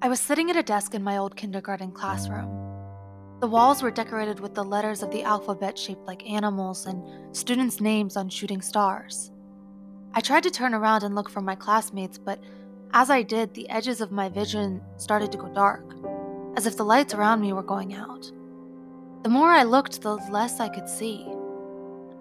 [0.00, 2.50] I was sitting at a desk in my old kindergarten classroom.
[3.40, 7.80] The walls were decorated with the letters of the alphabet shaped like animals and students'
[7.80, 9.30] names on shooting stars.
[10.12, 12.40] I tried to turn around and look for my classmates, but
[12.92, 15.94] as I did, the edges of my vision started to go dark,
[16.56, 18.30] as if the lights around me were going out.
[19.22, 21.26] The more I looked, the less I could see.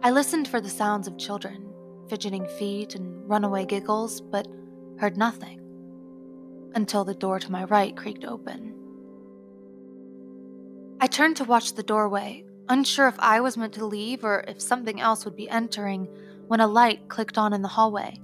[0.03, 1.70] I listened for the sounds of children,
[2.11, 4.45] fidgeting feet and runaway giggles, but
[4.99, 5.61] heard nothing
[6.75, 8.75] until the door to my right creaked open.
[10.99, 14.61] I turned to watch the doorway, unsure if I was meant to leave or if
[14.61, 16.09] something else would be entering,
[16.47, 18.19] when a light clicked on in the hallway.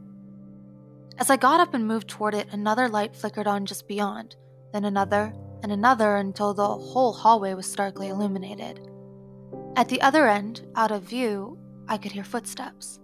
[1.18, 4.36] As I got up and moved toward it, another light flickered on just beyond,
[4.74, 8.82] then another and another until the whole hallway was starkly illuminated.
[9.78, 11.58] At the other end, out of view,
[11.88, 13.00] I could hear footsteps.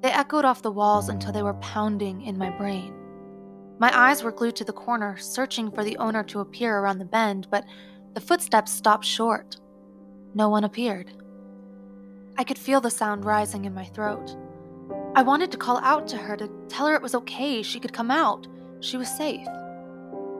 [0.00, 2.94] They echoed off the walls until they were pounding in my brain.
[3.78, 7.04] My eyes were glued to the corner, searching for the owner to appear around the
[7.04, 7.64] bend, but
[8.14, 9.56] the footsteps stopped short.
[10.34, 11.12] No one appeared.
[12.38, 14.36] I could feel the sound rising in my throat.
[15.14, 17.92] I wanted to call out to her to tell her it was okay, she could
[17.92, 18.46] come out,
[18.80, 19.46] she was safe.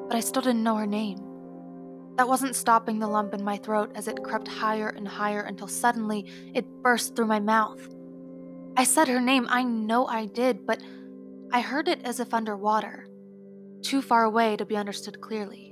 [0.08, 1.18] But I still didn't know her name.
[2.16, 5.68] That wasn't stopping the lump in my throat as it crept higher and higher until
[5.68, 7.88] suddenly it burst through my mouth.
[8.76, 10.82] I said her name, I know I did, but
[11.52, 13.06] I heard it as if underwater,
[13.82, 15.70] too far away to be understood clearly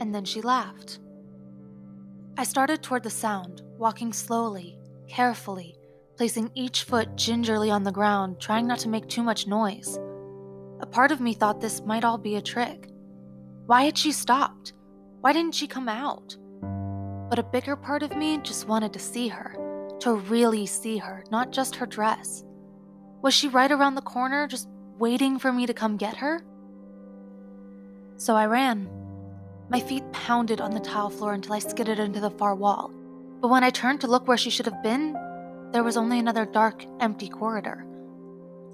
[0.00, 0.98] and then she laughed.
[2.36, 5.76] I started toward the sound, walking slowly, carefully,
[6.16, 9.98] placing each foot gingerly on the ground, trying not to make too much noise.
[10.80, 12.88] A part of me thought this might all be a trick.
[13.66, 14.72] Why had she stopped?
[15.20, 16.36] Why didn't she come out?
[17.28, 19.54] But a bigger part of me just wanted to see her,
[20.00, 22.44] to really see her, not just her dress.
[23.22, 26.42] Was she right around the corner, just waiting for me to come get her?
[28.16, 28.88] So I ran.
[29.68, 32.92] My feet pounded on the tile floor until I skidded into the far wall.
[33.40, 35.16] But when I turned to look where she should have been,
[35.72, 37.86] there was only another dark, empty corridor.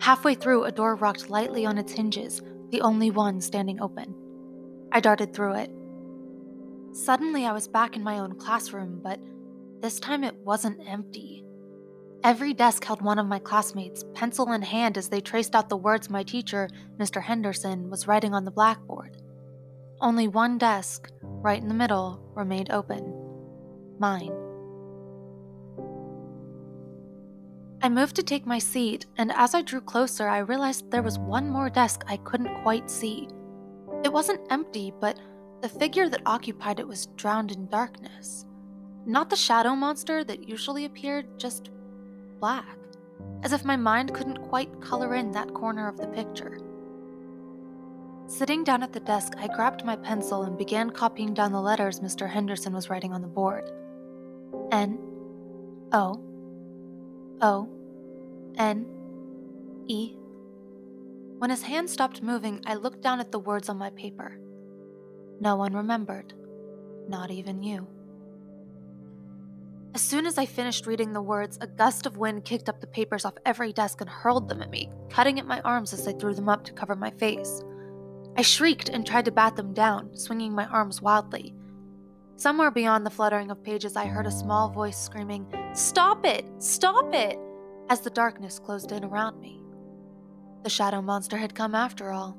[0.00, 4.14] Halfway through, a door rocked lightly on its hinges, the only one standing open.
[4.92, 5.70] I darted through it.
[6.92, 9.20] Suddenly, I was back in my own classroom, but
[9.80, 11.44] this time it wasn't empty.
[12.24, 15.76] Every desk held one of my classmates, pencil in hand, as they traced out the
[15.76, 17.22] words my teacher, Mr.
[17.22, 19.16] Henderson, was writing on the blackboard.
[20.00, 23.22] Only one desk, right in the middle, remained open
[23.98, 24.32] mine.
[27.82, 31.18] I moved to take my seat, and as I drew closer, I realized there was
[31.18, 33.28] one more desk I couldn't quite see.
[34.02, 35.20] It wasn't empty, but
[35.62, 38.45] the figure that occupied it was drowned in darkness.
[39.08, 41.70] Not the shadow monster that usually appeared, just
[42.40, 42.76] black,
[43.44, 46.58] as if my mind couldn't quite color in that corner of the picture.
[48.26, 52.00] Sitting down at the desk, I grabbed my pencil and began copying down the letters
[52.00, 52.28] Mr.
[52.28, 53.70] Henderson was writing on the board
[54.72, 54.98] N
[55.92, 56.20] O
[57.40, 57.68] O
[58.58, 58.86] N
[59.86, 60.16] E.
[61.38, 64.40] When his hand stopped moving, I looked down at the words on my paper.
[65.38, 66.34] No one remembered,
[67.08, 67.86] not even you.
[69.96, 72.86] As soon as I finished reading the words, a gust of wind kicked up the
[72.86, 76.12] papers off every desk and hurled them at me, cutting at my arms as I
[76.12, 77.62] threw them up to cover my face.
[78.36, 81.54] I shrieked and tried to bat them down, swinging my arms wildly.
[82.36, 86.44] Somewhere beyond the fluttering of pages, I heard a small voice screaming, Stop it!
[86.58, 87.38] Stop it!
[87.88, 89.62] as the darkness closed in around me.
[90.62, 92.36] The shadow monster had come after all.